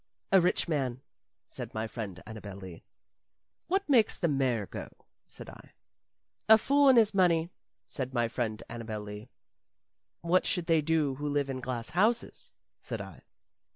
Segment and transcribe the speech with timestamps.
[0.31, 1.03] "A rich man,"
[1.45, 2.83] said my friend Annabel Lee.
[3.67, 4.89] "What makes the mare go?"
[5.29, 5.73] said I.
[6.49, 7.51] "A fool and his money,"
[7.87, 9.29] said my friend Annabel Lee.
[10.21, 13.21] "What should they do who live in glass houses?" said I.